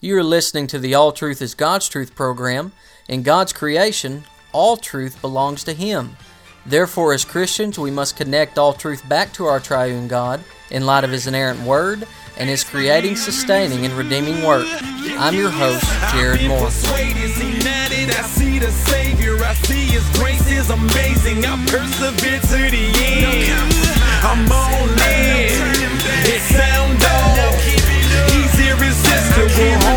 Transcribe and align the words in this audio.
You 0.00 0.16
are 0.16 0.22
listening 0.22 0.68
to 0.68 0.78
the 0.78 0.94
All 0.94 1.10
Truth 1.10 1.42
is 1.42 1.56
God's 1.56 1.88
Truth 1.88 2.14
program. 2.14 2.70
In 3.08 3.24
God's 3.24 3.52
creation, 3.52 4.22
all 4.52 4.76
truth 4.76 5.20
belongs 5.20 5.64
to 5.64 5.72
Him. 5.72 6.16
Therefore, 6.64 7.12
as 7.14 7.24
Christians, 7.24 7.80
we 7.80 7.90
must 7.90 8.16
connect 8.16 8.58
all 8.58 8.72
truth 8.72 9.08
back 9.08 9.32
to 9.32 9.46
our 9.46 9.58
triune 9.58 10.06
God 10.06 10.44
in 10.70 10.86
light 10.86 11.02
of 11.02 11.10
His 11.10 11.26
inerrant 11.26 11.62
Word 11.62 12.06
and 12.36 12.48
His 12.48 12.62
creating, 12.62 13.16
sustaining, 13.16 13.84
and 13.84 13.94
redeeming 13.94 14.44
work. 14.44 14.68
I'm 15.18 15.34
your 15.34 15.50
host, 15.50 15.84
Jared 16.12 16.46
Moore. 16.46 16.66
I 16.66 16.70
see 16.70 18.58
the 18.60 18.70
Savior, 18.70 19.36
I 19.42 19.54
see 19.54 19.86
His 19.86 20.08
grace 20.16 20.48
is 20.48 20.70
amazing. 20.70 21.44
I 21.44 21.56
persevere 21.66 22.38
to 22.38 22.70
the 22.70 22.92
end. 23.02 23.74
I'm 24.22 24.46
on 24.46 24.90
It 26.22 26.40
sound 26.54 27.00
dog. 27.00 27.58
He's 28.30 28.60
irresistible, 28.60 29.87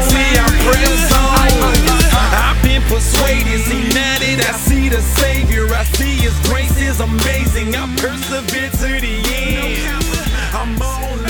persuaded, 3.02 3.66
united. 3.68 4.38
I 4.46 4.54
see 4.58 4.90
the 4.90 5.02
Savior, 5.02 5.66
I 5.74 5.84
see 5.98 6.16
His 6.18 6.38
grace 6.48 6.78
is 6.78 7.00
amazing. 7.00 7.74
I 7.76 7.88
persevere 7.98 8.70
to 8.70 9.02
the 9.02 9.16
end. 9.26 9.82
I'm 10.54 10.82
on 10.82 11.24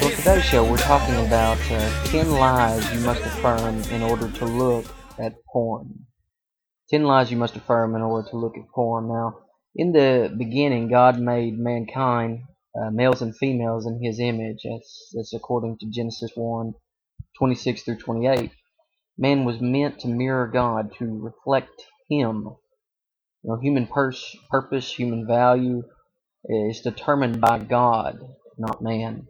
Well, 0.00 0.10
today's 0.16 0.44
show 0.44 0.64
we're 0.64 0.78
talking 0.78 1.16
about 1.26 1.58
uh, 1.70 2.04
10 2.06 2.30
lies 2.32 2.82
you 2.94 3.00
must 3.00 3.20
affirm 3.20 3.82
in 3.94 4.02
order 4.02 4.30
to 4.30 4.44
look 4.46 4.86
at 5.18 5.34
porn. 5.52 6.06
10 6.90 7.02
lies 7.02 7.30
you 7.30 7.36
must 7.36 7.56
affirm 7.56 7.94
in 7.94 8.00
order 8.00 8.26
to 8.30 8.36
look 8.36 8.56
at 8.56 8.68
porn. 8.74 9.08
Now, 9.08 9.40
in 9.76 9.92
the 9.92 10.34
beginning, 10.38 10.88
God 10.88 11.20
made 11.20 11.58
mankind, 11.58 12.44
uh, 12.74 12.90
males 12.90 13.20
and 13.20 13.36
females, 13.36 13.86
in 13.86 14.02
His 14.02 14.18
image. 14.18 14.62
That's 15.14 15.34
according 15.34 15.76
to 15.80 15.90
Genesis 15.90 16.32
1 16.34 16.72
26 17.38 17.82
through 17.82 17.98
28. 17.98 18.50
Man 19.20 19.44
was 19.44 19.60
meant 19.60 19.98
to 20.00 20.08
mirror 20.08 20.46
God, 20.46 20.92
to 20.98 21.04
reflect 21.04 21.82
Him. 22.08 22.56
You 23.42 23.50
know, 23.50 23.58
human 23.60 23.88
pers- 23.88 24.36
purpose, 24.48 24.94
human 24.94 25.26
value 25.26 25.82
is 26.44 26.82
determined 26.82 27.40
by 27.40 27.58
God, 27.58 28.20
not 28.56 28.80
man. 28.80 29.26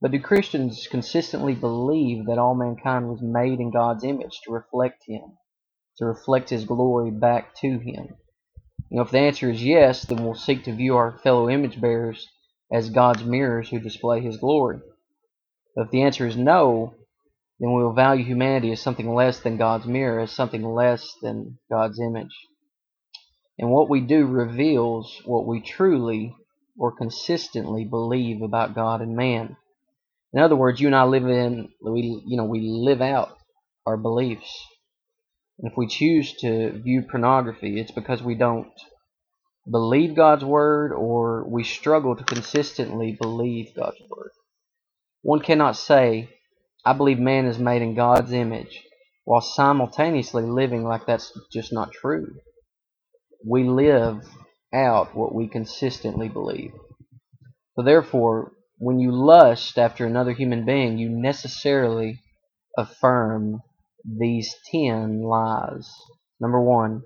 But 0.00 0.10
do 0.10 0.20
Christians 0.20 0.86
consistently 0.90 1.54
believe 1.54 2.24
that 2.26 2.38
all 2.38 2.54
mankind 2.54 3.10
was 3.10 3.20
made 3.20 3.60
in 3.60 3.70
God's 3.70 4.04
image 4.04 4.40
to 4.44 4.52
reflect 4.52 5.04
Him, 5.06 5.36
to 5.98 6.06
reflect 6.06 6.48
His 6.48 6.64
glory 6.64 7.10
back 7.10 7.54
to 7.56 7.78
Him? 7.78 8.16
You 8.90 8.96
know, 8.96 9.02
if 9.02 9.10
the 9.10 9.18
answer 9.18 9.50
is 9.50 9.62
yes, 9.62 10.02
then 10.06 10.24
we'll 10.24 10.34
seek 10.34 10.64
to 10.64 10.72
view 10.72 10.96
our 10.96 11.18
fellow 11.18 11.50
image 11.50 11.78
bearers 11.78 12.26
as 12.72 12.88
God's 12.88 13.22
mirrors 13.22 13.68
who 13.68 13.80
display 13.80 14.22
His 14.22 14.38
glory. 14.38 14.80
But 15.76 15.86
if 15.86 15.90
the 15.90 16.02
answer 16.02 16.26
is 16.26 16.36
no, 16.36 16.94
then 17.60 17.72
we 17.72 17.82
will 17.82 17.94
value 17.94 18.24
humanity 18.24 18.72
as 18.72 18.80
something 18.80 19.14
less 19.14 19.40
than 19.40 19.56
God's 19.56 19.86
mirror, 19.86 20.20
as 20.20 20.32
something 20.32 20.62
less 20.64 21.14
than 21.22 21.58
God's 21.70 22.00
image. 22.00 22.34
And 23.58 23.70
what 23.70 23.88
we 23.88 24.00
do 24.00 24.26
reveals 24.26 25.20
what 25.24 25.46
we 25.46 25.60
truly 25.60 26.34
or 26.78 26.96
consistently 26.96 27.84
believe 27.84 28.42
about 28.42 28.74
God 28.74 29.00
and 29.00 29.16
man. 29.16 29.56
In 30.32 30.40
other 30.40 30.56
words, 30.56 30.80
you 30.80 30.88
and 30.88 30.96
I 30.96 31.04
live 31.04 31.26
in 31.28 31.70
we 31.82 32.22
you 32.26 32.36
know 32.36 32.44
we 32.44 32.60
live 32.60 33.00
out 33.00 33.36
our 33.86 33.96
beliefs. 33.96 34.52
And 35.58 35.70
if 35.70 35.76
we 35.76 35.86
choose 35.86 36.34
to 36.38 36.72
view 36.82 37.02
pornography, 37.08 37.80
it's 37.80 37.92
because 37.92 38.22
we 38.22 38.34
don't 38.34 38.72
believe 39.70 40.16
God's 40.16 40.44
word 40.44 40.92
or 40.92 41.48
we 41.48 41.64
struggle 41.64 42.16
to 42.16 42.24
consistently 42.24 43.16
believe 43.20 43.74
God's 43.76 44.00
word. 44.10 44.30
One 45.22 45.40
cannot 45.40 45.76
say, 45.76 46.30
I 46.84 46.92
believe 46.92 47.18
man 47.18 47.46
is 47.46 47.58
made 47.58 47.82
in 47.82 47.94
God's 47.94 48.32
image, 48.32 48.82
while 49.24 49.40
simultaneously 49.40 50.42
living 50.42 50.84
like 50.84 51.06
that's 51.06 51.32
just 51.52 51.72
not 51.72 51.92
true. 51.92 52.34
We 53.46 53.64
live 53.64 54.26
out 54.72 55.14
what 55.14 55.34
we 55.34 55.48
consistently 55.48 56.28
believe. 56.28 56.72
So 57.76 57.82
therefore, 57.82 58.52
when 58.78 58.98
you 59.00 59.12
lust 59.12 59.78
after 59.78 60.04
another 60.04 60.32
human 60.32 60.64
being, 60.64 60.98
you 60.98 61.08
necessarily 61.08 62.20
affirm 62.76 63.62
these 64.04 64.54
10 64.70 65.22
lies. 65.22 65.90
Number 66.38 66.60
one, 66.60 67.02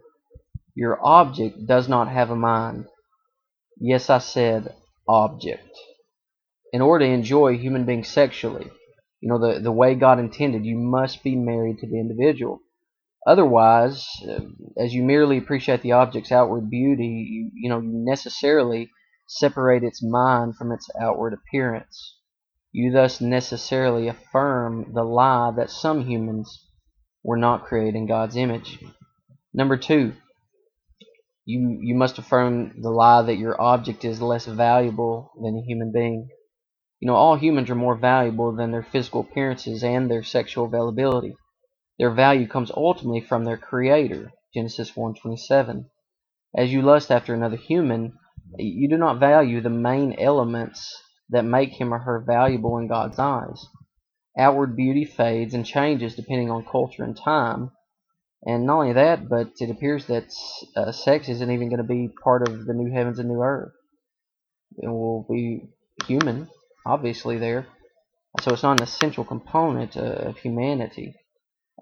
your 0.75 0.99
object 1.05 1.67
does 1.67 1.89
not 1.89 2.09
have 2.09 2.31
a 2.31 2.37
mind. 2.37 2.87
Yes, 3.81 4.11
I 4.11 4.19
said 4.19 4.75
object. 5.09 5.69
In 6.73 6.83
order 6.83 7.07
to 7.07 7.13
enjoy 7.13 7.57
human 7.57 7.85
beings 7.85 8.09
sexually, 8.09 8.71
you 9.21 9.29
know, 9.29 9.39
the, 9.39 9.61
the 9.61 9.73
way 9.73 9.95
God 9.95 10.19
intended, 10.19 10.65
you 10.65 10.77
must 10.77 11.23
be 11.25 11.35
married 11.35 11.79
to 11.79 11.89
the 11.89 11.99
individual. 11.99 12.61
Otherwise, 13.27 14.07
uh, 14.29 14.41
as 14.77 14.95
you 14.95 15.03
merely 15.03 15.37
appreciate 15.39 15.83
the 15.83 15.93
object's 15.93 16.33
outward 16.33 16.71
beauty, 16.71 17.27
you, 17.29 17.51
you 17.55 17.69
know, 17.69 17.81
you 17.81 17.91
necessarily 17.93 18.91
separate 19.27 19.83
its 19.83 20.03
mind 20.03 20.57
from 20.57 20.73
its 20.73 20.89
outward 21.01 21.35
appearance. 21.35 22.17
You 22.73 22.93
thus 22.93 23.21
necessarily 23.21 24.09
affirm 24.09 24.93
the 24.95 25.03
lie 25.03 25.53
that 25.57 25.71
some 25.71 26.07
humans 26.07 26.67
were 27.23 27.37
not 27.37 27.65
created 27.65 27.97
in 27.97 28.07
God's 28.07 28.37
image. 28.37 28.79
Number 29.53 29.77
two, 29.77 30.15
you, 31.45 31.79
you 31.83 31.95
must 31.95 32.19
affirm 32.19 32.81
the 32.81 32.91
lie 32.91 33.23
that 33.23 33.39
your 33.39 33.61
object 33.61 34.05
is 34.05 34.23
less 34.23 34.47
valuable 34.47 35.33
than 35.43 35.57
a 35.57 35.67
human 35.67 35.93
being. 35.93 36.29
You 37.01 37.07
know, 37.07 37.15
all 37.15 37.37
humans 37.37 37.71
are 37.71 37.77
more 37.77 37.97
valuable 37.97 38.53
than 38.53 38.73
their 38.73 38.83
physical 38.83 39.21
appearances 39.21 39.85
and 39.85 40.11
their 40.11 40.25
sexual 40.25 40.65
availability. 40.65 41.37
Their 41.99 42.11
value 42.11 42.49
comes 42.49 42.71
ultimately 42.71 43.21
from 43.21 43.45
their 43.45 43.57
creator, 43.57 44.33
Genesis 44.53 44.97
1:27. 44.97 45.91
As 46.57 46.73
you 46.73 46.83
lust 46.83 47.11
after 47.11 47.35
another 47.35 47.57
human, 47.57 48.19
you 48.57 48.89
do 48.89 48.97
not 48.97 49.21
value 49.21 49.61
the 49.61 49.71
main 49.71 50.15
elements 50.19 51.01
that 51.29 51.45
make 51.45 51.81
him 51.81 51.93
or 51.93 51.99
her 51.99 52.21
valuable 52.21 52.79
in 52.79 52.89
God's 52.89 53.19
eyes. 53.19 53.67
Outward 54.37 54.75
beauty 54.75 55.05
fades 55.05 55.55
and 55.55 55.67
changes 55.67 56.17
depending 56.17 56.51
on 56.51 56.65
culture 56.65 57.05
and 57.05 57.17
time. 57.17 57.71
And 58.45 58.67
not 58.67 58.79
only 58.79 58.93
that, 58.95 59.29
but 59.29 59.53
it 59.61 59.71
appears 59.71 60.07
that 60.07 60.33
uh, 60.77 60.93
sex 60.93 61.29
isn't 61.29 61.51
even 61.51 61.69
going 61.69 61.79
to 61.79 61.85
be 61.85 62.09
part 62.09 62.49
of 62.49 62.65
the 62.65 62.75
new 62.75 62.91
heavens 62.91 63.19
and 63.19 63.29
new 63.29 63.43
earth. 63.43 63.73
It 64.77 64.89
will 64.89 65.27
be 65.29 65.69
human, 66.07 66.49
obviously, 66.89 67.39
there. 67.39 67.67
So 68.41 68.53
it's 68.53 68.63
not 68.63 68.81
an 68.81 68.85
essential 68.85 69.25
component 69.25 69.97
of 69.97 70.39
humanity. 70.39 71.15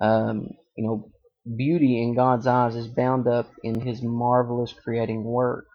Um, 0.00 0.48
you 0.76 0.86
know, 0.86 1.10
beauty 1.56 2.02
in 2.02 2.14
God's 2.14 2.46
eyes 2.46 2.74
is 2.76 2.88
bound 2.88 3.26
up 3.26 3.50
in 3.62 3.80
His 3.80 4.02
marvelous 4.02 4.72
creating 4.72 5.24
work. 5.24 5.66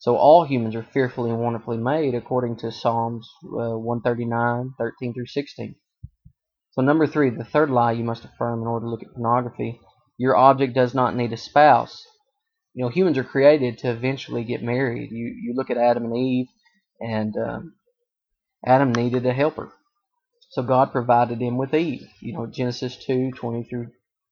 So 0.00 0.16
all 0.16 0.44
humans 0.44 0.74
are 0.76 0.82
fearfully 0.82 1.30
and 1.30 1.40
wonderfully 1.40 1.76
made, 1.76 2.14
according 2.14 2.56
to 2.58 2.70
Psalms 2.70 3.28
uh, 3.44 3.76
139, 3.76 4.74
13 4.78 5.14
through 5.14 5.26
16. 5.26 5.74
So 6.72 6.82
number 6.82 7.06
three, 7.06 7.30
the 7.30 7.44
third 7.44 7.70
lie 7.70 7.92
you 7.92 8.04
must 8.04 8.24
affirm 8.24 8.62
in 8.62 8.68
order 8.68 8.86
to 8.86 8.90
look 8.90 9.02
at 9.02 9.12
pornography: 9.12 9.80
your 10.16 10.36
object 10.36 10.74
does 10.74 10.94
not 10.94 11.16
need 11.16 11.32
a 11.32 11.36
spouse. 11.36 12.06
You 12.74 12.84
know, 12.84 12.90
humans 12.90 13.18
are 13.18 13.24
created 13.24 13.78
to 13.78 13.90
eventually 13.90 14.44
get 14.44 14.62
married. 14.62 15.10
You 15.10 15.26
you 15.26 15.54
look 15.56 15.70
at 15.70 15.76
Adam 15.76 16.04
and 16.04 16.16
Eve, 16.16 16.46
and 17.00 17.34
um, 17.36 17.74
Adam 18.66 18.92
needed 18.92 19.26
a 19.26 19.32
helper. 19.32 19.72
So 20.50 20.62
God 20.62 20.92
provided 20.92 21.40
him 21.40 21.58
with 21.58 21.74
Eve. 21.74 22.08
You 22.20 22.34
know, 22.34 22.46
Genesis 22.46 22.96
2, 23.06 23.32
20 23.32 23.64
through 23.64 23.88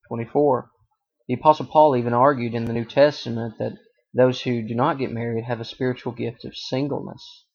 24. 0.08 0.70
The 1.28 1.34
Apostle 1.34 1.66
Paul 1.66 1.96
even 1.96 2.12
argued 2.14 2.54
in 2.54 2.64
the 2.66 2.72
New 2.72 2.84
Testament 2.84 3.58
that 3.58 3.78
those 4.14 4.40
who 4.42 4.62
do 4.66 4.74
not 4.74 4.98
get 4.98 5.12
married 5.12 5.44
have 5.44 5.60
a 5.60 5.64
spiritual 5.64 6.12
gift 6.12 6.44
of 6.44 6.56
singleness. 6.56 7.46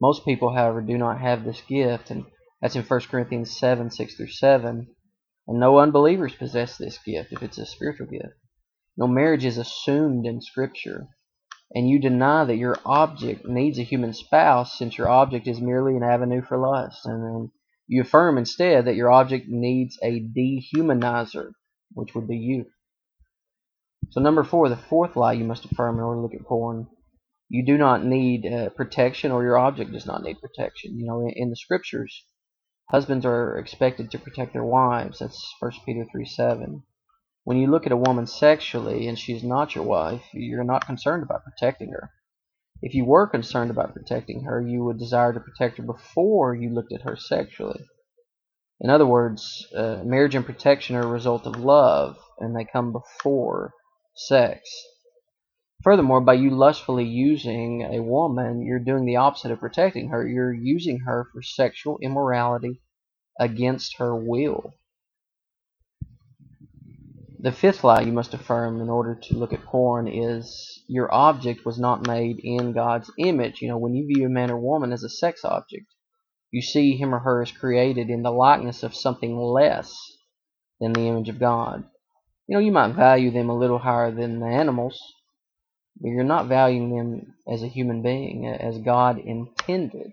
Most 0.00 0.24
people, 0.24 0.54
however, 0.54 0.80
do 0.80 0.98
not 0.98 1.20
have 1.20 1.44
this 1.44 1.60
gift, 1.62 2.10
and 2.10 2.24
that's 2.60 2.76
in 2.76 2.82
1 2.84 3.00
Corinthians 3.10 3.58
7, 3.58 3.90
6 3.90 4.14
through 4.16 4.28
7. 4.28 4.86
And 5.48 5.60
no 5.60 5.78
unbelievers 5.78 6.34
possess 6.34 6.76
this 6.78 6.98
gift 7.04 7.32
if 7.32 7.42
it's 7.42 7.58
a 7.58 7.66
spiritual 7.66 8.06
gift. 8.06 8.34
No 8.96 9.06
marriage 9.06 9.44
is 9.44 9.58
assumed 9.58 10.26
in 10.26 10.40
Scripture. 10.40 11.08
And 11.72 11.88
you 11.88 12.00
deny 12.00 12.44
that 12.44 12.56
your 12.56 12.76
object 12.84 13.46
needs 13.46 13.78
a 13.78 13.84
human 13.84 14.12
spouse 14.12 14.76
since 14.76 14.98
your 14.98 15.08
object 15.08 15.46
is 15.46 15.60
merely 15.60 15.96
an 15.96 16.02
avenue 16.02 16.42
for 16.42 16.58
lust. 16.58 17.06
And 17.06 17.22
then 17.22 17.50
you 17.86 18.02
affirm 18.02 18.38
instead 18.38 18.84
that 18.84 18.96
your 18.96 19.10
object 19.10 19.46
needs 19.48 19.98
a 20.02 20.20
dehumanizer, 20.20 21.52
which 21.92 22.14
would 22.14 22.26
be 22.26 22.38
you. 22.38 22.66
So 24.10 24.20
number 24.20 24.42
four, 24.42 24.68
the 24.68 24.76
fourth 24.76 25.14
lie 25.14 25.34
you 25.34 25.44
must 25.44 25.64
affirm 25.64 25.96
in 25.96 26.02
order 26.02 26.18
to 26.18 26.22
look 26.22 26.34
at 26.34 26.46
porn. 26.46 26.88
You 27.48 27.64
do 27.64 27.78
not 27.78 28.04
need 28.04 28.46
uh, 28.46 28.70
protection, 28.70 29.30
or 29.30 29.42
your 29.42 29.58
object 29.58 29.92
does 29.92 30.06
not 30.06 30.22
need 30.22 30.40
protection. 30.40 30.98
You 30.98 31.06
know, 31.06 31.20
in, 31.20 31.30
in, 31.30 31.50
the 31.50 31.56
scriptures, 31.56 32.24
husbands 32.90 33.26
are 33.26 33.58
expected 33.58 34.10
to 34.10 34.18
protect 34.18 34.52
their 34.52 34.64
wives. 34.64 35.18
That's 35.18 35.54
1 35.60 35.72
Peter 35.84 36.06
3 36.10 36.24
7. 36.24 36.82
When 37.44 37.56
you 37.56 37.68
look 37.68 37.86
at 37.86 37.92
a 37.92 37.96
woman 37.96 38.26
sexually 38.26 39.08
and 39.08 39.18
she's 39.18 39.42
not 39.42 39.74
your 39.74 39.84
wife, 39.84 40.22
you're 40.32 40.62
not 40.64 40.86
concerned 40.86 41.22
about 41.22 41.44
protecting 41.44 41.90
her. 41.92 42.10
If 42.82 42.94
you 42.94 43.04
were 43.04 43.26
concerned 43.26 43.70
about 43.70 43.94
protecting 43.94 44.44
her, 44.44 44.60
you 44.60 44.84
would 44.84 44.98
desire 44.98 45.32
to 45.32 45.40
protect 45.40 45.78
her 45.78 45.82
before 45.82 46.54
you 46.54 46.70
looked 46.70 46.92
at 46.92 47.02
her 47.02 47.16
sexually. 47.16 47.84
In 48.80 48.88
other 48.88 49.06
words, 49.06 49.66
uh, 49.76 50.02
marriage 50.04 50.34
and 50.34 50.46
protection 50.46 50.96
are 50.96 51.02
a 51.02 51.06
result 51.06 51.46
of 51.46 51.56
love, 51.56 52.16
and 52.38 52.56
they 52.56 52.64
come 52.64 52.92
before 52.92 53.74
sex. 54.14 54.70
Furthermore, 55.82 56.20
by 56.20 56.34
you 56.34 56.50
lustfully 56.50 57.04
using 57.04 57.82
a 57.82 58.02
woman, 58.02 58.62
you're 58.62 58.78
doing 58.78 59.04
the 59.04 59.16
opposite 59.16 59.50
of 59.50 59.60
protecting 59.60 60.08
her. 60.08 60.26
You're 60.26 60.52
using 60.52 61.00
her 61.00 61.26
for 61.32 61.42
sexual 61.42 61.98
immorality 62.02 62.80
against 63.38 63.96
her 63.98 64.14
will. 64.14 64.74
The 67.42 67.52
fifth 67.52 67.84
lie 67.84 68.02
you 68.02 68.12
must 68.12 68.34
affirm 68.34 68.82
in 68.82 68.90
order 68.90 69.14
to 69.14 69.34
look 69.34 69.54
at 69.54 69.64
porn 69.64 70.06
is 70.08 70.84
your 70.86 71.10
object 71.10 71.64
was 71.64 71.78
not 71.78 72.06
made 72.06 72.38
in 72.44 72.72
God's 72.72 73.10
image. 73.16 73.62
You 73.62 73.68
know, 73.68 73.78
when 73.78 73.94
you 73.94 74.06
view 74.06 74.26
a 74.26 74.28
man 74.28 74.50
or 74.50 74.58
woman 74.58 74.92
as 74.92 75.04
a 75.04 75.08
sex 75.08 75.42
object, 75.42 75.86
you 76.50 76.60
see 76.60 76.98
him 76.98 77.14
or 77.14 77.20
her 77.20 77.40
as 77.40 77.50
created 77.50 78.10
in 78.10 78.22
the 78.22 78.30
likeness 78.30 78.82
of 78.82 78.94
something 78.94 79.38
less 79.38 79.96
than 80.80 80.92
the 80.92 81.08
image 81.08 81.30
of 81.30 81.38
God. 81.38 81.84
You 82.46 82.56
know, 82.56 82.60
you 82.60 82.72
might 82.72 82.92
value 82.92 83.30
them 83.30 83.48
a 83.48 83.56
little 83.56 83.78
higher 83.78 84.10
than 84.10 84.40
the 84.40 84.46
animals, 84.46 85.00
but 85.98 86.08
you're 86.08 86.24
not 86.24 86.46
valuing 86.46 86.94
them 86.94 87.36
as 87.48 87.62
a 87.62 87.68
human 87.68 88.02
being, 88.02 88.48
as 88.48 88.76
God 88.76 89.18
intended. 89.18 90.12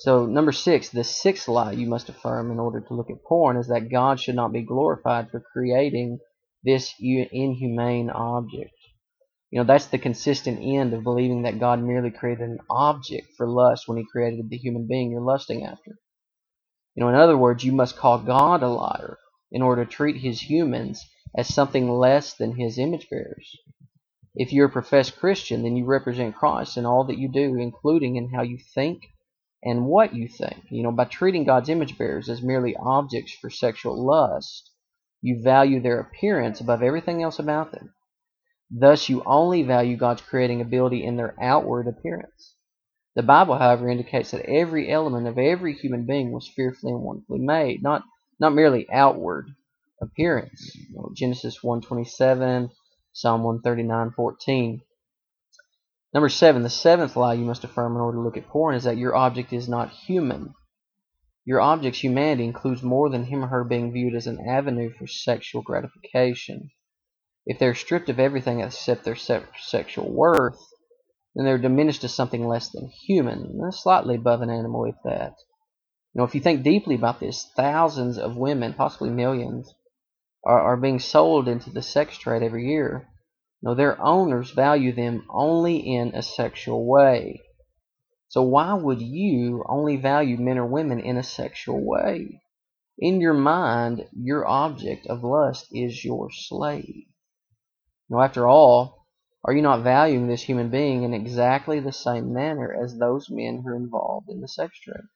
So, 0.00 0.24
number 0.24 0.50
six, 0.50 0.88
the 0.88 1.04
sixth 1.04 1.46
lie 1.46 1.72
you 1.72 1.86
must 1.86 2.08
affirm 2.08 2.50
in 2.50 2.58
order 2.58 2.80
to 2.80 2.94
look 2.94 3.10
at 3.10 3.22
porn 3.22 3.58
is 3.58 3.68
that 3.68 3.90
God 3.90 4.18
should 4.18 4.34
not 4.34 4.50
be 4.50 4.62
glorified 4.62 5.30
for 5.30 5.44
creating 5.52 6.20
this 6.64 6.94
inhumane 6.98 8.08
object. 8.08 8.72
You 9.50 9.58
know, 9.58 9.66
that's 9.66 9.88
the 9.88 9.98
consistent 9.98 10.58
end 10.62 10.94
of 10.94 11.02
believing 11.02 11.42
that 11.42 11.60
God 11.60 11.82
merely 11.82 12.10
created 12.10 12.48
an 12.48 12.60
object 12.70 13.34
for 13.36 13.46
lust 13.46 13.88
when 13.88 13.98
He 13.98 14.06
created 14.10 14.48
the 14.48 14.56
human 14.56 14.86
being 14.86 15.10
you're 15.10 15.20
lusting 15.20 15.66
after. 15.66 15.98
You 16.94 17.02
know, 17.02 17.10
in 17.10 17.14
other 17.14 17.36
words, 17.36 17.62
you 17.62 17.72
must 17.72 17.98
call 17.98 18.20
God 18.20 18.62
a 18.62 18.68
liar 18.68 19.18
in 19.52 19.60
order 19.60 19.84
to 19.84 19.90
treat 19.90 20.16
His 20.16 20.40
humans 20.40 21.04
as 21.36 21.52
something 21.52 21.90
less 21.90 22.32
than 22.32 22.56
His 22.56 22.78
image 22.78 23.10
bearers. 23.10 23.54
If 24.34 24.50
you're 24.50 24.68
a 24.68 24.72
professed 24.72 25.18
Christian, 25.20 25.62
then 25.62 25.76
you 25.76 25.84
represent 25.84 26.36
Christ 26.36 26.78
in 26.78 26.86
all 26.86 27.04
that 27.04 27.18
you 27.18 27.30
do, 27.30 27.56
including 27.56 28.16
in 28.16 28.30
how 28.32 28.40
you 28.40 28.56
think 28.74 29.02
and 29.62 29.86
what 29.86 30.14
you 30.14 30.28
think. 30.28 30.64
You 30.70 30.82
know, 30.82 30.92
by 30.92 31.04
treating 31.04 31.44
God's 31.44 31.68
image 31.68 31.98
bearers 31.98 32.28
as 32.28 32.42
merely 32.42 32.76
objects 32.76 33.32
for 33.32 33.50
sexual 33.50 34.04
lust, 34.04 34.70
you 35.20 35.42
value 35.42 35.80
their 35.80 36.00
appearance 36.00 36.60
above 36.60 36.82
everything 36.82 37.22
else 37.22 37.38
about 37.38 37.72
them. 37.72 37.92
Thus, 38.70 39.08
you 39.08 39.22
only 39.26 39.62
value 39.62 39.96
God's 39.96 40.22
creating 40.22 40.60
ability 40.60 41.04
in 41.04 41.16
their 41.16 41.34
outward 41.42 41.88
appearance. 41.88 42.54
The 43.16 43.22
Bible, 43.22 43.58
however, 43.58 43.88
indicates 43.88 44.30
that 44.30 44.46
every 44.46 44.90
element 44.90 45.26
of 45.26 45.36
every 45.36 45.74
human 45.74 46.06
being 46.06 46.30
was 46.30 46.48
fearfully 46.48 46.92
and 46.92 47.02
wonderfully 47.02 47.40
made, 47.40 47.82
not, 47.82 48.04
not 48.38 48.54
merely 48.54 48.88
outward 48.90 49.50
appearance. 50.00 50.74
You 50.76 50.94
know, 50.94 51.10
Genesis 51.14 51.58
1.27, 51.62 52.70
Psalm 53.12 53.42
139.14. 53.42 54.80
Number 56.12 56.28
seven, 56.28 56.62
the 56.62 56.70
seventh 56.70 57.16
lie 57.16 57.34
you 57.34 57.44
must 57.44 57.62
affirm 57.62 57.94
in 57.94 58.00
order 58.00 58.18
to 58.18 58.22
look 58.22 58.36
at 58.36 58.48
porn 58.48 58.74
is 58.74 58.84
that 58.84 58.96
your 58.96 59.14
object 59.14 59.52
is 59.52 59.68
not 59.68 59.90
human. 59.90 60.54
Your 61.44 61.60
object's 61.60 62.02
humanity 62.02 62.44
includes 62.44 62.82
more 62.82 63.08
than 63.08 63.24
him 63.24 63.44
or 63.44 63.48
her 63.48 63.64
being 63.64 63.92
viewed 63.92 64.14
as 64.14 64.26
an 64.26 64.44
avenue 64.48 64.92
for 64.92 65.06
sexual 65.06 65.62
gratification. 65.62 66.70
If 67.46 67.58
they're 67.58 67.74
stripped 67.74 68.08
of 68.08 68.18
everything 68.18 68.60
except 68.60 69.04
their 69.04 69.16
se 69.16 69.42
sexual 69.58 70.10
worth, 70.10 70.60
then 71.34 71.44
they're 71.44 71.58
diminished 71.58 72.00
to 72.00 72.08
something 72.08 72.46
less 72.46 72.70
than 72.70 72.88
human, 72.88 73.60
slightly 73.72 74.16
above 74.16 74.42
an 74.42 74.50
animal, 74.50 74.84
if 74.84 74.96
that. 75.04 75.36
You 76.12 76.18
know, 76.18 76.24
if 76.24 76.34
you 76.34 76.40
think 76.40 76.64
deeply 76.64 76.96
about 76.96 77.20
this, 77.20 77.48
thousands 77.54 78.18
of 78.18 78.36
women, 78.36 78.74
possibly 78.74 79.10
millions, 79.10 79.72
are, 80.44 80.60
are 80.60 80.76
being 80.76 80.98
sold 80.98 81.46
into 81.46 81.70
the 81.70 81.82
sex 81.82 82.18
trade 82.18 82.42
every 82.42 82.66
year. 82.66 83.08
No, 83.62 83.74
their 83.74 84.00
owners 84.00 84.52
value 84.52 84.92
them 84.92 85.26
only 85.28 85.76
in 85.76 86.14
a 86.14 86.22
sexual 86.22 86.86
way. 86.86 87.42
So 88.28 88.42
why 88.42 88.74
would 88.74 89.02
you 89.02 89.64
only 89.68 89.96
value 89.96 90.36
men 90.36 90.56
or 90.56 90.66
women 90.66 91.00
in 91.00 91.16
a 91.16 91.22
sexual 91.22 91.84
way? 91.84 92.42
In 92.96 93.20
your 93.20 93.34
mind, 93.34 94.06
your 94.12 94.46
object 94.46 95.06
of 95.08 95.24
lust 95.24 95.66
is 95.72 96.04
your 96.04 96.30
slave. 96.30 97.06
Now, 98.08 98.20
after 98.20 98.48
all, 98.48 99.06
are 99.42 99.52
you 99.52 99.62
not 99.62 99.82
valuing 99.82 100.28
this 100.28 100.42
human 100.42 100.70
being 100.70 101.02
in 101.02 101.14
exactly 101.14 101.80
the 101.80 101.92
same 101.92 102.32
manner 102.32 102.72
as 102.72 102.96
those 102.96 103.30
men 103.30 103.62
who 103.62 103.70
are 103.70 103.76
involved 103.76 104.28
in 104.28 104.40
the 104.40 104.48
sex 104.48 104.78
trade? 104.78 105.08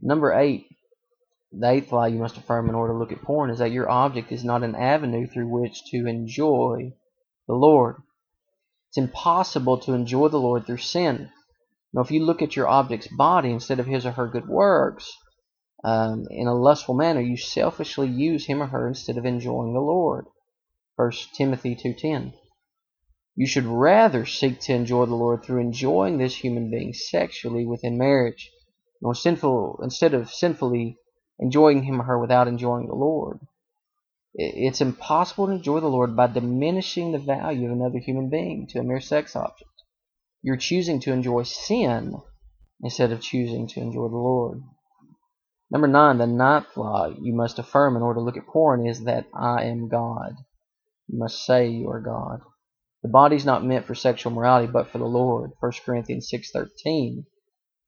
Number 0.00 0.32
eight, 0.32 0.66
the 1.52 1.68
eighth 1.68 1.90
lie 1.90 2.06
you 2.06 2.18
must 2.18 2.36
affirm 2.36 2.68
in 2.68 2.76
order 2.76 2.92
to 2.92 2.98
look 2.98 3.10
at 3.10 3.22
porn 3.22 3.50
is 3.50 3.58
that 3.58 3.72
your 3.72 3.90
object 3.90 4.30
is 4.30 4.44
not 4.44 4.62
an 4.62 4.76
avenue 4.76 5.26
through 5.26 5.48
which 5.48 5.84
to 5.86 6.06
enjoy 6.06 6.92
the 7.48 7.54
Lord. 7.54 7.96
It's 8.88 8.98
impossible 8.98 9.78
to 9.78 9.92
enjoy 9.92 10.28
the 10.28 10.38
Lord 10.38 10.64
through 10.64 10.76
sin. 10.76 11.30
Now, 11.92 12.02
if 12.02 12.12
you 12.12 12.24
look 12.24 12.40
at 12.40 12.54
your 12.54 12.68
object's 12.68 13.08
body 13.08 13.50
instead 13.50 13.80
of 13.80 13.86
his 13.86 14.06
or 14.06 14.12
her 14.12 14.28
good 14.28 14.48
works 14.48 15.12
um, 15.82 16.26
in 16.30 16.46
a 16.46 16.54
lustful 16.54 16.94
manner, 16.94 17.20
you 17.20 17.36
selfishly 17.36 18.06
use 18.06 18.46
him 18.46 18.62
or 18.62 18.66
her 18.66 18.86
instead 18.86 19.18
of 19.18 19.26
enjoying 19.26 19.72
the 19.72 19.80
Lord. 19.80 20.26
1 20.94 21.10
Timothy 21.34 21.74
2.10 21.74 22.32
You 23.34 23.46
should 23.48 23.66
rather 23.66 24.24
seek 24.24 24.60
to 24.60 24.74
enjoy 24.74 25.06
the 25.06 25.16
Lord 25.16 25.42
through 25.42 25.62
enjoying 25.62 26.18
this 26.18 26.36
human 26.36 26.70
being 26.70 26.92
sexually 26.92 27.66
within 27.66 27.98
marriage, 27.98 28.52
nor 29.02 29.16
sinful, 29.16 29.80
instead 29.82 30.14
of 30.14 30.30
sinfully 30.30 30.96
enjoying 31.40 31.82
him 31.82 32.00
or 32.00 32.04
her 32.04 32.18
without 32.18 32.46
enjoying 32.46 32.86
the 32.86 32.94
Lord. 32.94 33.40
It's 34.34 34.80
impossible 34.80 35.46
to 35.46 35.52
enjoy 35.54 35.80
the 35.80 35.88
Lord 35.88 36.14
by 36.14 36.28
diminishing 36.28 37.10
the 37.10 37.18
value 37.18 37.66
of 37.66 37.72
another 37.72 37.98
human 37.98 38.28
being 38.28 38.68
to 38.68 38.78
a 38.78 38.84
mere 38.84 39.00
sex 39.00 39.34
object. 39.34 39.64
You're 40.42 40.56
choosing 40.56 41.00
to 41.00 41.12
enjoy 41.12 41.42
sin 41.42 42.20
instead 42.82 43.10
of 43.10 43.20
choosing 43.20 43.66
to 43.68 43.80
enjoy 43.80 44.08
the 44.08 44.16
Lord. 44.16 44.62
Number 45.70 45.88
nine, 45.88 46.18
the 46.18 46.26
ninth 46.26 46.76
law 46.76 47.08
you 47.08 47.32
must 47.32 47.58
affirm 47.58 47.96
in 47.96 48.02
order 48.02 48.18
to 48.18 48.24
look 48.24 48.36
at 48.36 48.46
porn 48.46 48.86
is 48.86 49.04
that 49.04 49.26
I 49.34 49.64
am 49.64 49.88
God. 49.88 50.36
You 51.08 51.18
must 51.18 51.44
say 51.44 51.68
you 51.68 51.88
are 51.90 52.00
God. 52.00 52.42
The 53.02 53.08
body's 53.08 53.46
not 53.46 53.64
meant 53.64 53.86
for 53.86 53.94
sexual 53.94 54.32
morality, 54.32 54.70
but 54.70 54.90
for 54.90 54.98
the 54.98 55.06
Lord. 55.06 55.52
1 55.60 55.72
Corinthians 55.84 56.30
6.13 56.30 57.20
If 57.20 57.24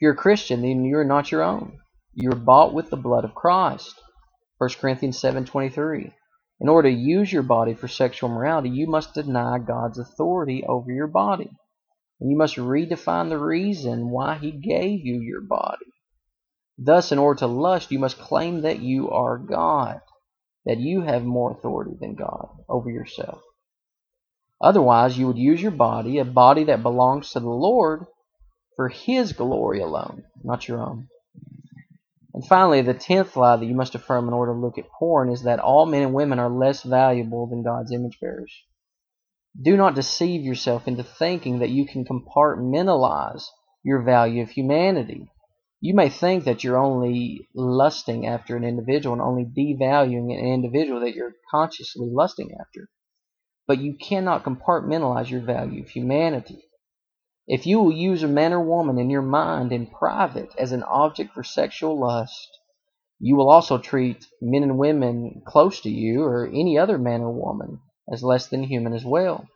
you're 0.00 0.12
a 0.12 0.16
Christian, 0.16 0.62
then 0.62 0.84
you're 0.84 1.04
not 1.04 1.30
your 1.30 1.42
own. 1.42 1.81
You 2.14 2.30
are 2.30 2.36
bought 2.36 2.74
with 2.74 2.90
the 2.90 2.98
blood 2.98 3.24
of 3.24 3.34
Christ. 3.34 3.98
1 4.58 4.68
Corinthians 4.78 5.18
7.23 5.18 6.12
In 6.60 6.68
order 6.68 6.90
to 6.90 6.94
use 6.94 7.32
your 7.32 7.42
body 7.42 7.72
for 7.72 7.88
sexual 7.88 8.28
morality, 8.28 8.68
you 8.68 8.86
must 8.86 9.14
deny 9.14 9.58
God's 9.58 9.98
authority 9.98 10.62
over 10.68 10.92
your 10.92 11.06
body. 11.06 11.50
And 12.20 12.30
you 12.30 12.36
must 12.36 12.56
redefine 12.56 13.30
the 13.30 13.38
reason 13.38 14.10
why 14.10 14.34
he 14.34 14.50
gave 14.50 15.06
you 15.06 15.20
your 15.22 15.40
body. 15.40 15.86
Thus, 16.76 17.12
in 17.12 17.18
order 17.18 17.38
to 17.38 17.46
lust, 17.46 17.90
you 17.90 17.98
must 17.98 18.18
claim 18.18 18.60
that 18.60 18.80
you 18.80 19.10
are 19.10 19.38
God, 19.38 20.02
that 20.66 20.80
you 20.80 21.00
have 21.00 21.24
more 21.24 21.52
authority 21.52 21.96
than 21.98 22.14
God 22.14 22.48
over 22.68 22.90
yourself. 22.90 23.40
Otherwise, 24.60 25.16
you 25.16 25.28
would 25.28 25.38
use 25.38 25.62
your 25.62 25.70
body, 25.70 26.18
a 26.18 26.26
body 26.26 26.64
that 26.64 26.82
belongs 26.82 27.30
to 27.32 27.40
the 27.40 27.48
Lord, 27.48 28.04
for 28.76 28.90
his 28.90 29.32
glory 29.32 29.80
alone, 29.80 30.24
not 30.44 30.68
your 30.68 30.82
own. 30.82 31.08
And 32.34 32.46
finally, 32.46 32.80
the 32.80 32.94
tenth 32.94 33.36
lie 33.36 33.56
that 33.56 33.66
you 33.66 33.74
must 33.74 33.94
affirm 33.94 34.26
in 34.26 34.34
order 34.34 34.52
to 34.52 34.58
look 34.58 34.78
at 34.78 34.90
porn 34.90 35.28
is 35.28 35.42
that 35.42 35.58
all 35.58 35.84
men 35.84 36.02
and 36.02 36.14
women 36.14 36.38
are 36.38 36.48
less 36.48 36.82
valuable 36.82 37.46
than 37.46 37.62
God's 37.62 37.92
image 37.92 38.18
bearers. 38.20 38.52
Do 39.60 39.76
not 39.76 39.94
deceive 39.94 40.42
yourself 40.42 40.88
into 40.88 41.02
thinking 41.02 41.58
that 41.58 41.68
you 41.68 41.86
can 41.86 42.06
compartmentalize 42.06 43.44
your 43.82 44.00
value 44.00 44.42
of 44.42 44.50
humanity. 44.50 45.28
You 45.80 45.94
may 45.94 46.08
think 46.08 46.44
that 46.44 46.64
you're 46.64 46.78
only 46.78 47.48
lusting 47.54 48.26
after 48.26 48.56
an 48.56 48.64
individual 48.64 49.12
and 49.12 49.20
only 49.20 49.44
devaluing 49.44 50.32
an 50.32 50.46
individual 50.46 51.00
that 51.00 51.14
you're 51.14 51.34
consciously 51.50 52.08
lusting 52.10 52.56
after. 52.58 52.88
But 53.66 53.80
you 53.80 53.94
cannot 53.94 54.44
compartmentalize 54.44 55.28
your 55.28 55.40
value 55.40 55.82
of 55.82 55.90
humanity. 55.90 56.64
If 57.46 57.66
you 57.66 57.80
will 57.80 57.92
use 57.92 58.22
a 58.22 58.28
man 58.28 58.52
or 58.52 58.62
woman 58.62 58.98
in 58.98 59.10
your 59.10 59.22
mind 59.22 59.72
in 59.72 59.86
private 59.86 60.54
as 60.56 60.72
an 60.72 60.84
object 60.84 61.32
for 61.34 61.42
sexual 61.42 61.98
lust, 61.98 62.48
you 63.18 63.36
will 63.36 63.48
also 63.48 63.78
treat 63.78 64.26
men 64.40 64.62
and 64.62 64.78
women 64.78 65.42
close 65.46 65.80
to 65.80 65.90
you 65.90 66.22
or 66.22 66.46
any 66.46 66.78
other 66.78 66.98
man 66.98 67.20
or 67.20 67.32
woman 67.32 67.80
as 68.12 68.22
less 68.22 68.48
than 68.48 68.64
human 68.64 68.92
as 68.92 69.04
well. 69.04 69.48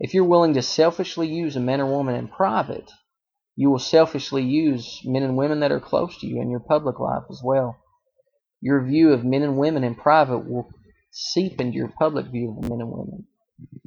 If 0.00 0.14
you're 0.14 0.24
willing 0.24 0.54
to 0.54 0.62
selfishly 0.62 1.28
use 1.28 1.56
a 1.56 1.60
man 1.60 1.80
or 1.80 1.86
woman 1.86 2.14
in 2.14 2.28
private, 2.28 2.90
you 3.56 3.70
will 3.70 3.78
selfishly 3.78 4.42
use 4.44 5.00
men 5.04 5.22
and 5.22 5.36
women 5.36 5.60
that 5.60 5.72
are 5.72 5.80
close 5.80 6.16
to 6.18 6.26
you 6.26 6.40
in 6.40 6.50
your 6.50 6.60
public 6.60 7.00
life 7.00 7.24
as 7.30 7.40
well. 7.42 7.76
Your 8.60 8.84
view 8.84 9.12
of 9.12 9.24
men 9.24 9.42
and 9.42 9.58
women 9.58 9.82
in 9.82 9.94
private 9.94 10.48
will 10.48 10.68
seep 11.10 11.60
into 11.60 11.76
your 11.76 11.92
public 11.98 12.26
view 12.26 12.50
of 12.56 12.68
men 12.68 12.80
and 12.80 12.90
women. 12.90 13.26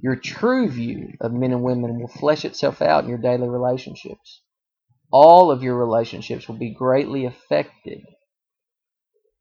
Your 0.02 0.16
true 0.16 0.68
view 0.70 1.14
of 1.22 1.32
men 1.32 1.52
and 1.52 1.64
women 1.64 2.00
will 2.00 2.08
flesh 2.08 2.44
itself 2.44 2.82
out 2.82 3.04
in 3.04 3.10
your 3.10 3.20
daily 3.20 3.48
relationships. 3.48 4.42
All 5.12 5.52
of 5.52 5.64
your 5.64 5.76
relationships 5.76 6.48
will 6.48 6.58
be 6.58 6.74
greatly 6.74 7.26
affected 7.26 8.02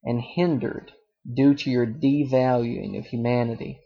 and 0.05 0.21
hindered 0.21 0.93
due 1.33 1.55
to 1.55 1.71
your 1.71 1.87
devaluing 1.87 2.99
of 2.99 3.07
humanity. 3.07 3.81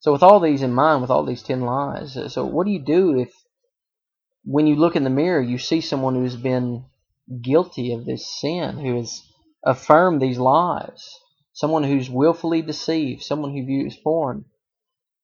So, 0.00 0.12
with 0.12 0.22
all 0.22 0.40
these 0.40 0.62
in 0.62 0.72
mind, 0.72 1.02
with 1.02 1.10
all 1.10 1.24
these 1.24 1.42
10 1.42 1.60
lies, 1.60 2.16
uh, 2.16 2.28
so 2.28 2.46
what 2.46 2.64
do 2.64 2.72
you 2.72 2.82
do 2.82 3.18
if, 3.18 3.32
when 4.44 4.66
you 4.66 4.76
look 4.76 4.96
in 4.96 5.04
the 5.04 5.10
mirror, 5.10 5.42
you 5.42 5.58
see 5.58 5.80
someone 5.80 6.14
who's 6.14 6.36
been 6.36 6.86
guilty 7.42 7.92
of 7.92 8.06
this 8.06 8.26
sin, 8.40 8.78
who 8.78 8.96
has 8.96 9.22
affirmed 9.64 10.22
these 10.22 10.38
lies, 10.38 11.10
someone 11.52 11.84
who's 11.84 12.08
willfully 12.08 12.62
deceived, 12.62 13.22
someone 13.22 13.52
who 13.52 13.66
views 13.66 13.96
porn? 14.02 14.46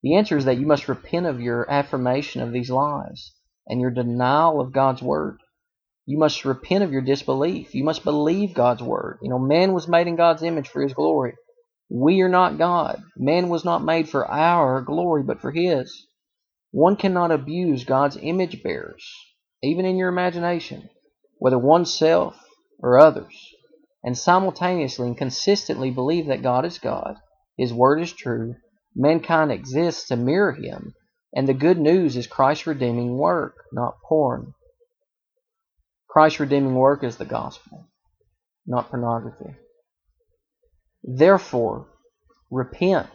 The 0.04 0.16
answer 0.16 0.36
is 0.36 0.44
that 0.44 0.58
you 0.58 0.66
must 0.66 0.86
repent 0.86 1.24
of 1.24 1.40
your 1.40 1.68
affirmation 1.70 2.42
of 2.42 2.52
these 2.52 2.68
lies 2.68 3.32
and 3.66 3.80
your 3.80 3.90
denial 3.90 4.60
of 4.60 4.70
God's 4.70 5.00
word. 5.00 5.38
You 6.04 6.18
must 6.18 6.44
repent 6.44 6.84
of 6.84 6.92
your 6.92 7.00
disbelief. 7.00 7.74
You 7.74 7.84
must 7.84 8.04
believe 8.04 8.52
God's 8.52 8.82
word. 8.82 9.20
You 9.22 9.30
know, 9.30 9.38
man 9.38 9.72
was 9.72 9.88
made 9.88 10.06
in 10.06 10.16
God's 10.16 10.42
image 10.42 10.68
for 10.68 10.82
his 10.82 10.92
glory. 10.92 11.32
We 11.88 12.20
are 12.20 12.28
not 12.28 12.58
God. 12.58 13.02
Man 13.16 13.48
was 13.48 13.64
not 13.64 13.82
made 13.82 14.06
for 14.06 14.30
our 14.30 14.82
glory, 14.82 15.22
but 15.22 15.40
for 15.40 15.50
his. 15.50 16.06
One 16.70 16.96
cannot 16.96 17.30
abuse 17.30 17.84
God's 17.84 18.18
image 18.20 18.62
bearers, 18.62 19.10
even 19.62 19.86
in 19.86 19.96
your 19.96 20.10
imagination, 20.10 20.90
whether 21.38 21.58
oneself 21.58 22.38
or 22.78 22.98
others, 22.98 23.34
and 24.02 24.18
simultaneously 24.18 25.06
and 25.06 25.16
consistently 25.16 25.90
believe 25.90 26.26
that 26.26 26.42
God 26.42 26.66
is 26.66 26.78
God, 26.78 27.16
His 27.56 27.72
Word 27.72 28.02
is 28.02 28.12
true, 28.12 28.56
mankind 28.94 29.50
exists 29.50 30.08
to 30.08 30.16
mirror 30.16 30.52
Him, 30.52 30.94
and 31.34 31.48
the 31.48 31.54
good 31.54 31.78
news 31.78 32.16
is 32.16 32.26
Christ's 32.26 32.66
redeeming 32.66 33.16
work, 33.16 33.64
not 33.72 34.00
porn. 34.02 34.54
Christ's 36.08 36.40
redeeming 36.40 36.74
work 36.74 37.02
is 37.02 37.16
the 37.16 37.24
gospel, 37.24 37.88
not 38.66 38.90
pornography. 38.90 39.56
Therefore, 41.02 41.88
repent. 42.50 43.10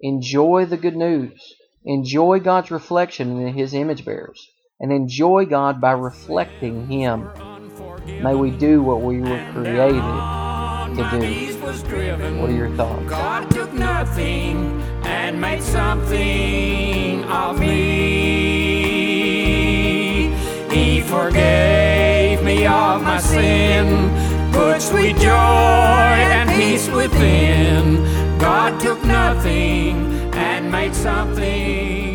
Enjoy 0.00 0.66
the 0.66 0.76
good 0.76 0.96
news. 0.96 1.54
Enjoy 1.84 2.38
God's 2.40 2.70
reflection 2.70 3.40
in 3.40 3.54
His 3.54 3.74
image 3.74 4.04
bearers. 4.04 4.48
And 4.80 4.92
enjoy 4.92 5.46
God 5.46 5.80
by 5.80 5.92
reflecting 5.92 6.88
Him. 6.88 7.28
May 8.06 8.34
we 8.34 8.50
do 8.50 8.82
what 8.82 9.02
we 9.02 9.20
were 9.20 9.52
created 9.52 10.02
to 10.96 11.08
do. 11.10 12.40
What 12.40 12.50
are 12.50 12.52
your 12.52 12.70
thoughts? 12.76 13.51
Made 15.42 15.62
something 15.62 17.24
of 17.24 17.58
me. 17.58 17.68
He 20.70 21.00
forgave 21.00 22.44
me 22.44 22.64
of 22.64 23.02
my 23.02 23.18
sin, 23.18 23.84
put 24.52 24.80
sweet 24.80 25.16
joy 25.16 26.16
and 26.36 26.48
peace 26.50 26.88
within. 26.88 28.04
God 28.38 28.80
took 28.80 29.04
nothing 29.04 29.96
and 30.32 30.70
made 30.70 30.94
something 30.94 32.11